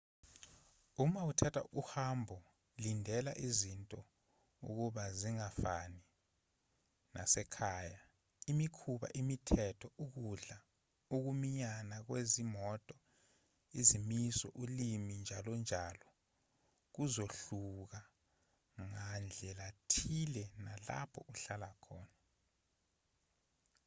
uma 1.03 1.21
uthatha 1.29 1.61
uhambo 1.81 2.37
lindela 2.83 3.31
izinto 3.47 3.99
ukuba 4.69 5.03
zingafani 5.19 6.01
nasekhaya 7.15 7.99
imikhuba 8.51 9.07
imithetho 9.21 9.87
ukudla 10.05 10.57
ukuminyana 11.15 11.95
kwezimoto 12.07 12.95
izimiso 13.79 14.47
ulimi 14.61 15.13
njalonjalo 15.23 16.07
kuzohluka 16.93 17.99
ngandlelathile 18.87 20.43
nalapho 20.65 21.19
uhlala 21.31 21.69
khona 21.83 22.15